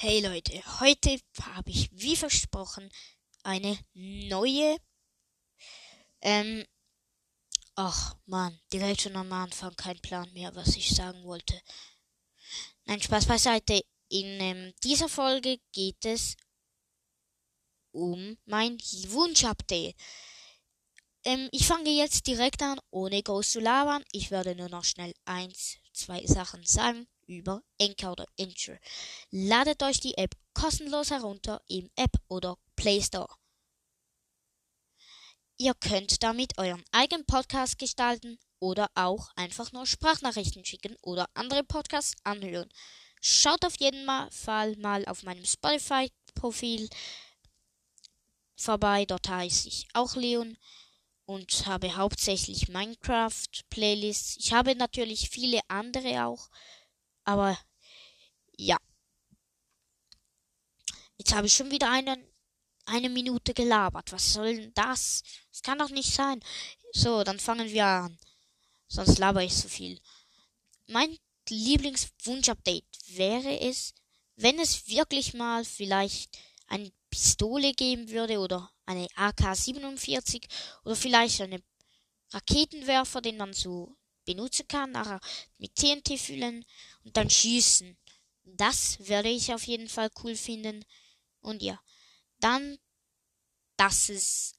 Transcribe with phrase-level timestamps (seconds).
[0.00, 2.88] Hey Leute, heute habe ich wie versprochen
[3.42, 4.78] eine neue.
[6.20, 6.64] Ähm.
[7.74, 11.60] Ach man, direkt schon am Anfang kein Plan mehr, was ich sagen wollte.
[12.84, 13.82] Nein, Spaß beiseite.
[14.08, 16.36] In ähm, dieser Folge geht es
[17.90, 19.96] um mein Wunsch-Update.
[21.24, 24.04] Ähm, ich fange jetzt direkt an, ohne groß zu labern.
[24.12, 28.78] Ich werde nur noch schnell eins, zwei Sachen sagen über Anchor oder Anchor.
[29.30, 33.28] Ladet euch die App kostenlos herunter im App oder Play Store.
[35.58, 41.64] Ihr könnt damit euren eigenen Podcast gestalten oder auch einfach nur Sprachnachrichten schicken oder andere
[41.64, 42.68] Podcasts anhören.
[43.20, 46.88] Schaut auf jeden Fall mal auf meinem Spotify-Profil
[48.56, 49.04] vorbei.
[49.04, 50.56] Dort heiße ich auch Leon
[51.24, 54.36] und habe hauptsächlich Minecraft-Playlists.
[54.38, 56.48] Ich habe natürlich viele andere auch,
[57.28, 57.58] aber
[58.56, 58.78] ja.
[61.18, 62.16] Jetzt habe ich schon wieder eine,
[62.86, 64.12] eine Minute gelabert.
[64.12, 65.22] Was soll denn das?
[65.50, 66.42] Das kann doch nicht sein.
[66.92, 68.18] So, dann fangen wir an.
[68.86, 70.00] Sonst laber ich so viel.
[70.86, 71.18] Mein
[71.50, 73.92] Lieblingswunsch-Update wäre es,
[74.36, 80.48] wenn es wirklich mal vielleicht eine Pistole geben würde oder eine AK-47
[80.84, 81.62] oder vielleicht einen
[82.32, 85.20] Raketenwerfer, den man so benutzen kann, nachher
[85.56, 86.64] mit TNT füllen
[87.16, 87.96] dann schießen.
[88.44, 90.84] Das werde ich auf jeden Fall cool finden.
[91.40, 91.80] Und ja,
[92.40, 92.78] dann,
[93.76, 94.54] dass es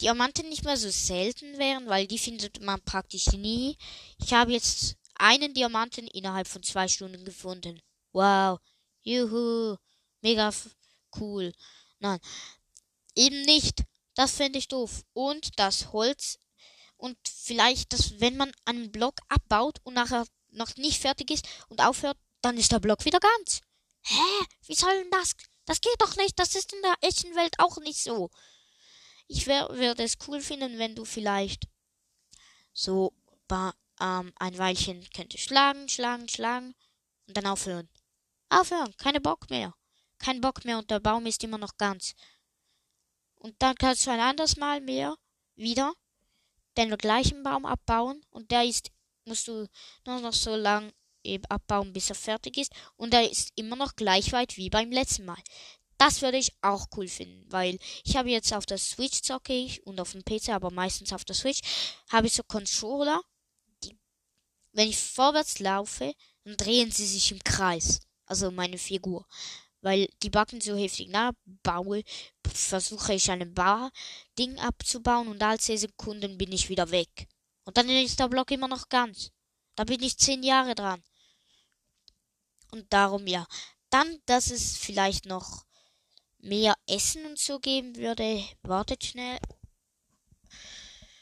[0.00, 3.76] Diamanten nicht mehr so selten wären, weil die findet man praktisch nie.
[4.18, 7.80] Ich habe jetzt einen Diamanten innerhalb von zwei Stunden gefunden.
[8.12, 8.58] Wow.
[9.02, 9.76] Juhu.
[10.22, 10.52] Mega
[11.18, 11.52] cool.
[11.98, 12.18] Nein.
[13.14, 13.84] Eben nicht.
[14.14, 15.02] Das fände ich doof.
[15.12, 16.38] Und das Holz
[17.00, 21.80] und vielleicht, dass wenn man einen Block abbaut und nachher noch nicht fertig ist und
[21.80, 23.60] aufhört, dann ist der Block wieder ganz.
[24.02, 24.46] Hä?
[24.66, 25.34] Wie soll denn das?
[25.66, 26.38] Das geht doch nicht.
[26.38, 28.30] Das ist in der echten Welt auch nicht so.
[29.28, 31.68] Ich würde es cool finden, wenn du vielleicht
[32.72, 33.12] so
[34.00, 36.74] ähm, ein Weilchen könntest schlagen, schlagen, schlagen
[37.26, 37.88] und dann aufhören.
[38.48, 39.74] Aufhören, keine Bock mehr.
[40.18, 42.14] Kein Bock mehr und der Baum ist immer noch ganz.
[43.36, 45.16] Und dann kannst du ein anderes Mal mehr
[45.54, 45.94] wieder
[46.76, 48.90] den gleichen Baum abbauen und der ist,
[49.24, 49.66] musst du
[50.06, 50.92] nur noch so lang
[51.22, 54.90] eben abbauen, bis er fertig ist und er ist immer noch gleich weit wie beim
[54.90, 55.42] letzten Mal.
[55.98, 59.86] Das würde ich auch cool finden, weil ich habe jetzt auf der Switch zocke ich
[59.86, 61.60] und auf dem PC, aber meistens auf der Switch,
[62.08, 63.20] habe ich so Controller,
[63.84, 63.94] die,
[64.72, 66.14] wenn ich vorwärts laufe,
[66.44, 68.00] dann drehen sie sich im Kreis.
[68.24, 69.26] Also meine Figur
[69.82, 72.02] weil die Backen so heftig nachbaue,
[72.52, 77.28] versuche ich einen Bar-Ding abzubauen und alle 10 Sekunden bin ich wieder weg.
[77.70, 79.30] Und dann ist der Block immer noch ganz.
[79.76, 81.04] Da bin ich 10 Jahre dran.
[82.72, 83.46] Und darum ja.
[83.90, 85.64] Dann, dass es vielleicht noch
[86.38, 88.44] mehr Essen und so geben würde.
[88.62, 89.38] Wartet schnell.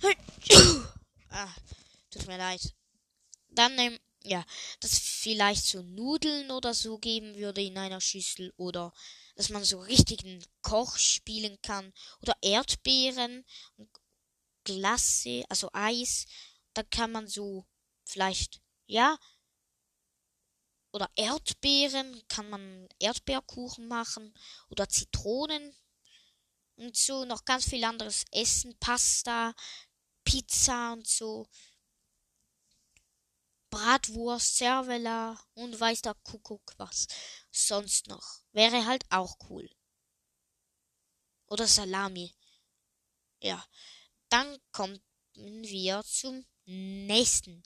[1.28, 1.54] ah,
[2.10, 2.74] tut mir leid.
[3.50, 4.42] Dann ähm, ja,
[4.80, 8.94] dass vielleicht so Nudeln oder so geben würde in einer Schüssel oder
[9.36, 11.92] dass man so richtigen Koch spielen kann
[12.22, 13.44] oder Erdbeeren,
[14.64, 16.26] Glasse, also Eis,
[16.74, 17.66] da kann man so
[18.04, 19.18] vielleicht, ja,
[20.92, 24.34] oder Erdbeeren, kann man Erdbeerkuchen machen
[24.68, 25.74] oder Zitronen
[26.76, 29.54] und so noch ganz viel anderes Essen, Pasta,
[30.24, 31.46] Pizza und so.
[33.70, 37.06] Bratwurst, Cervella und weiß der Kuckuck was
[37.52, 38.42] sonst noch.
[38.52, 39.68] Wäre halt auch cool.
[41.46, 42.34] Oder Salami.
[43.40, 43.64] Ja.
[44.30, 45.00] Dann kommen
[45.34, 47.62] wir zum nächsten.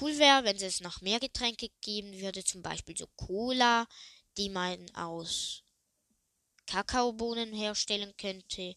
[0.00, 3.86] Cool wäre, wenn es noch mehr Getränke geben würde, zum Beispiel so Cola,
[4.36, 5.64] die man aus
[6.66, 8.76] Kakaobohnen herstellen könnte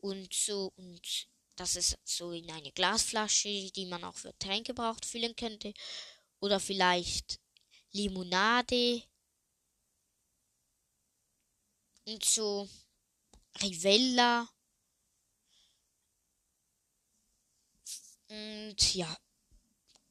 [0.00, 5.04] und so und dass es so in eine Glasflasche, die man auch für Tränke braucht,
[5.04, 5.74] füllen könnte.
[6.40, 7.38] Oder vielleicht
[7.92, 9.02] Limonade.
[12.06, 12.66] Und so
[13.62, 14.48] Rivella.
[18.70, 19.16] Und ja.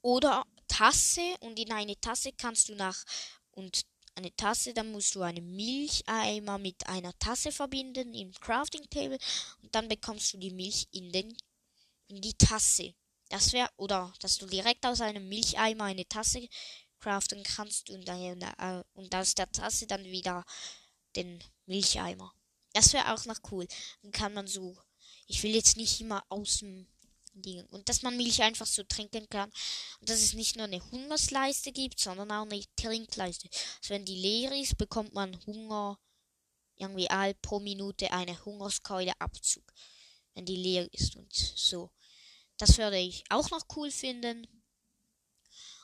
[0.01, 1.35] Oder Tasse.
[1.39, 3.05] Und in eine Tasse kannst du nach
[3.51, 3.85] und
[4.15, 9.17] eine Tasse, dann musst du einen Milcheimer mit einer Tasse verbinden im Crafting Table
[9.61, 11.37] und dann bekommst du die Milch in den
[12.07, 12.93] in die Tasse.
[13.29, 16.49] Das wäre oder dass du direkt aus einem Milcheimer eine Tasse
[16.99, 20.43] craften kannst und dann äh, und aus der Tasse dann wieder
[21.15, 22.33] den Milcheimer.
[22.73, 23.67] Das wäre auch noch cool.
[24.01, 24.75] Dann kann man so
[25.29, 26.87] ich will jetzt nicht immer aus dem
[27.71, 29.49] Und dass man Milch einfach so trinken kann.
[29.99, 33.49] Und dass es nicht nur eine Hungersleiste gibt, sondern auch eine Trinkleiste.
[33.81, 35.99] Also wenn die leer ist, bekommt man Hunger
[36.75, 39.63] irgendwie all pro Minute eine Hungerskeule Abzug.
[40.33, 41.91] Wenn die leer ist und so.
[42.57, 44.47] Das würde ich auch noch cool finden.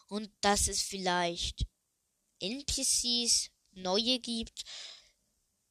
[0.08, 1.66] Und dass es vielleicht
[2.40, 4.64] NPCs neue gibt,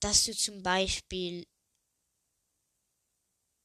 [0.01, 1.47] dass du zum Beispiel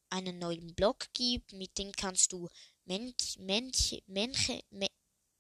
[0.10, 2.50] einen neuen Block gibt, mit dem kannst du
[2.86, 4.90] Mensch, Mensch, Menche, Men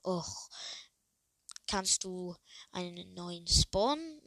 [0.03, 0.49] och,
[1.67, 2.35] kannst du
[2.71, 4.21] einen neuen Spawn,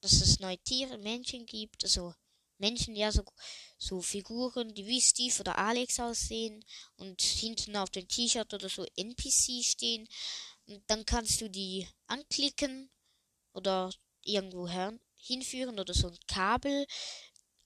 [0.00, 2.14] dass es neue Tiere, Menschen gibt, also
[2.58, 3.24] Menschen, ja, so,
[3.78, 6.64] so Figuren, die wie Steve oder Alex aussehen
[6.96, 10.08] und hinten auf dem T-Shirt oder so NPC stehen.
[10.66, 12.90] Und dann kannst du die anklicken
[13.52, 13.90] oder
[14.22, 14.68] irgendwo
[15.16, 16.86] hinführen oder so ein Kabel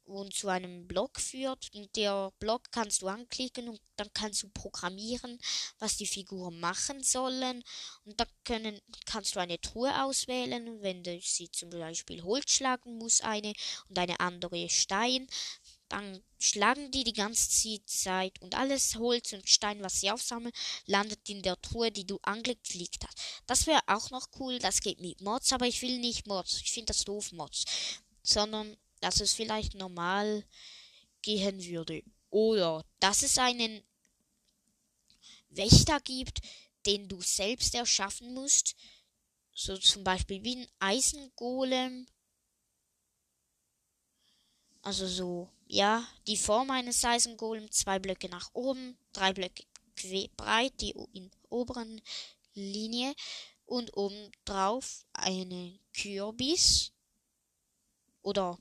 [0.04, 1.70] und zu einem Blog führt.
[1.75, 5.38] Und der Blog kannst du anklicken und dann kannst du programmieren,
[5.78, 7.62] was die Figuren machen sollen.
[8.04, 12.99] Und da können, kannst du eine Truhe auswählen, wenn du sie zum Beispiel Holz schlagen
[12.99, 13.52] muss, eine
[13.88, 15.26] und eine andere Stein.
[15.88, 20.54] Dann schlagen die die ganze Zeit und alles Holz und Stein, was sie aufsammeln,
[20.87, 23.43] landet in der Truhe, die du angeklickt hast.
[23.46, 24.58] Das wäre auch noch cool.
[24.58, 26.62] Das geht mit Mods, aber ich will nicht Mods.
[26.62, 27.64] Ich finde das doof Mods.
[28.22, 30.44] Sondern dass es vielleicht normal
[31.22, 32.02] gehen würde.
[32.31, 33.82] Oder dass es einen
[35.50, 36.40] Wächter gibt,
[36.87, 38.75] den du selbst erschaffen musst.
[39.54, 42.06] So zum Beispiel wie ein Eisengolem.
[44.82, 49.64] Also so, ja, die Form eines Eisengolems, zwei Blöcke nach oben, drei Blöcke
[50.37, 52.00] breit, die in oberen
[52.54, 53.14] Linie
[53.66, 56.93] und oben drauf eine Kürbis
[58.22, 58.58] oder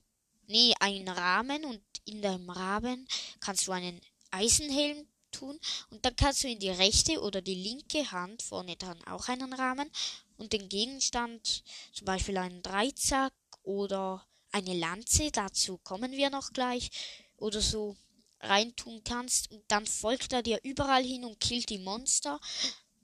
[0.48, 3.08] nee, einen Rahmen und in dem Rahmen
[3.40, 4.02] kannst du einen
[4.32, 5.60] Eisenhelm tun
[5.90, 9.54] und dann kannst du in die rechte oder die linke Hand vorne dran auch einen
[9.54, 9.90] Rahmen
[10.38, 13.34] und den Gegenstand, zum Beispiel einen Dreizack
[13.64, 16.90] oder eine Lanze, dazu kommen wir noch gleich,
[17.38, 17.96] oder so
[18.40, 22.40] reintun kannst und dann folgt er dir überall hin und killt die Monster.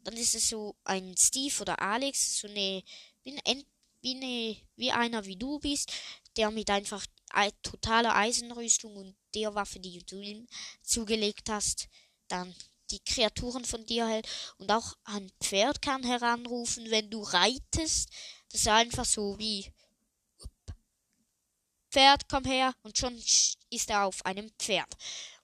[0.03, 2.83] Dann ist es so ein Steve oder Alex, so eine
[3.23, 3.63] wie, ein,
[4.05, 5.91] eine, wie einer wie du bist,
[6.37, 7.05] der mit einfach
[7.61, 10.47] totaler Eisenrüstung und der Waffe, die du ihm
[10.81, 11.87] zugelegt hast,
[12.27, 12.53] dann
[12.91, 14.27] die Kreaturen von dir hält
[14.57, 18.09] und auch ein Pferd kann heranrufen, wenn du reitest.
[18.51, 19.71] Das ist einfach so wie
[21.91, 23.17] Pferd, komm her und schon
[23.69, 24.93] ist er auf einem Pferd.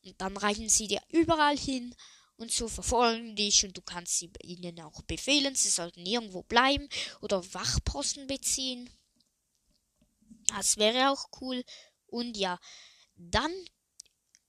[0.03, 1.95] Und dann reiten sie dir überall hin
[2.37, 6.87] und so verfolgen dich und du kannst sie ihnen auch befehlen, sie sollten irgendwo bleiben
[7.21, 8.89] oder Wachposten beziehen.
[10.47, 11.63] Das wäre auch cool.
[12.07, 12.59] Und ja,
[13.15, 13.51] dann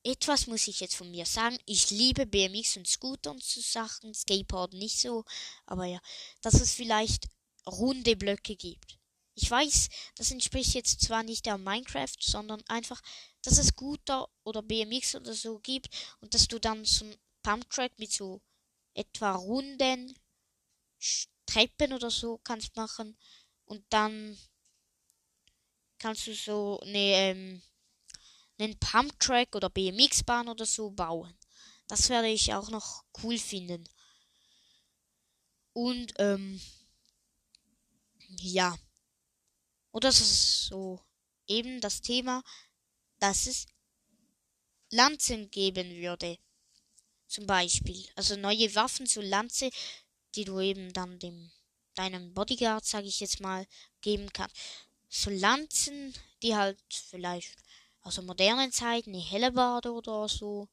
[0.02, 1.58] etwas muss ich jetzt von mir sagen.
[1.64, 5.25] Ich liebe BMX und Scooter und so Sachen, Skateboard nicht so,
[5.67, 6.00] aber ja,
[6.43, 7.29] dass es vielleicht
[7.67, 8.99] runde Blöcke gibt.
[9.35, 13.00] Ich weiß, das entspricht jetzt zwar nicht der Minecraft, sondern einfach,
[13.43, 15.88] dass es Scooter oder BMX oder so gibt
[16.20, 18.43] und dass du dann so ein Pumptrack mit so
[18.94, 20.17] etwa runden
[21.46, 23.19] Treppen oder so kannst machen
[23.64, 24.38] und dann
[26.05, 27.62] kannst du so eine, ähm,
[28.59, 31.35] einen Pumptrack oder BMX-Bahn oder so bauen.
[31.89, 33.89] Das werde ich auch noch cool finden.
[35.73, 36.61] Und, ähm,
[38.39, 38.77] ja.
[39.93, 41.01] Oder das ist so
[41.46, 42.43] eben das Thema,
[43.19, 43.65] dass es
[44.91, 46.37] Lanzen geben würde.
[47.29, 48.06] Zum Beispiel.
[48.15, 49.70] Also neue Waffen zu Lanze,
[50.34, 51.51] die du eben dann dem
[51.94, 53.67] deinem Bodyguard, sage ich jetzt mal,
[54.03, 54.55] geben kannst
[55.15, 57.56] so Lanzen, die halt vielleicht
[58.03, 60.69] aus der modernen Zeit eine Hellebarde oder so,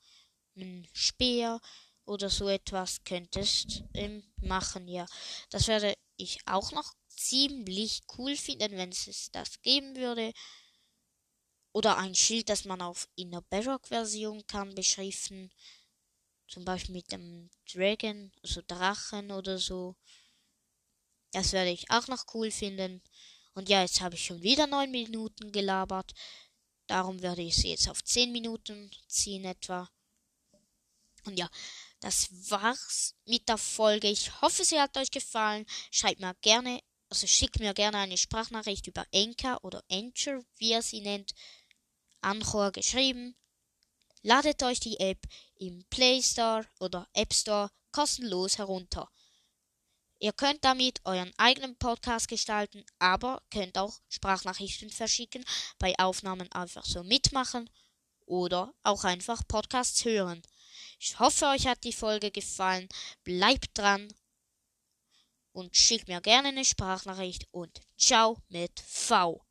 [0.56, 1.62] ein Speer
[2.06, 5.06] oder so etwas könntest ähm, machen, ja.
[5.52, 10.34] Das werde ich auch noch ziemlich cool finden, wenn es das geben würde.
[11.74, 15.52] Oder ein Schild, das man auf in der Bedrock-Version kann beschriften.
[16.48, 19.96] Zum Beispiel mit dem Dragon, also Drachen oder so.
[21.32, 23.02] Das werde ich auch noch cool finden.
[23.54, 26.14] Und ja, jetzt habe ich schon wieder neun Minuten gelabert.
[26.88, 29.90] Darum werde ich sie jetzt auf zehn Minuten ziehen etwa.
[31.26, 31.50] Und ja,
[32.00, 34.10] das war's mit der Folge.
[34.10, 35.66] Ich hoffe, sie hat euch gefallen.
[35.92, 40.82] Schreibt mir gerne, also schickt mir gerne eine Sprachnachricht über Anchor oder Anchor, wie ihr
[40.82, 41.34] sie nennt.
[42.22, 43.36] Anchor geschrieben.
[44.24, 49.10] Ladet euch die App im Play Store oder App Store kostenlos herunter.
[50.22, 55.44] Ihr könnt damit euren eigenen Podcast gestalten, aber könnt auch Sprachnachrichten verschicken,
[55.80, 57.68] bei Aufnahmen einfach so mitmachen
[58.28, 60.44] oder auch einfach Podcasts hören.
[61.00, 62.88] Ich hoffe, euch hat die Folge gefallen.
[63.24, 64.14] Bleibt dran
[65.54, 69.44] und schickt mir gerne eine Sprachnachricht und ciao mit V.